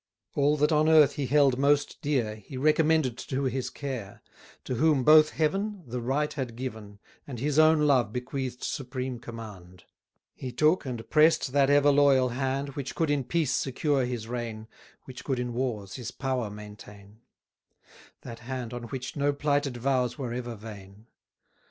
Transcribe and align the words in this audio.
All 0.33 0.57
that 0.57 0.71
on 0.71 0.89
earth 0.89 1.13
he 1.13 1.27
held 1.27 1.59
most 1.59 2.01
dear, 2.01 2.35
He 2.37 2.57
recommended 2.57 3.19
to 3.19 3.43
his 3.43 3.69
care, 3.69 4.23
To 4.63 4.73
whom 4.73 5.03
both 5.03 5.29
Heaven, 5.29 5.83
The 5.85 6.01
right 6.01 6.33
had 6.33 6.55
given 6.55 6.97
And 7.27 7.37
his 7.39 7.59
own 7.59 7.81
love 7.85 8.11
bequeathed 8.11 8.63
supreme 8.63 9.19
command: 9.19 9.83
He 10.33 10.51
took 10.51 10.87
and 10.87 11.07
press'd 11.11 11.51
that 11.53 11.69
ever 11.69 11.91
loyal 11.91 12.29
hand 12.29 12.69
Which 12.69 12.95
could 12.95 13.11
in 13.11 13.25
peace 13.25 13.53
secure 13.53 14.03
his 14.03 14.27
reign, 14.27 14.67
Which 15.05 15.23
could 15.23 15.37
in 15.37 15.53
wars 15.53 15.93
his 15.97 16.09
power 16.09 16.49
maintain, 16.49 17.19
That 18.21 18.39
hand 18.39 18.73
on 18.73 18.85
which 18.85 19.15
no 19.15 19.31
plighted 19.33 19.77
vows 19.77 20.17
were 20.17 20.33
ever 20.33 20.55
vain. 20.55 21.05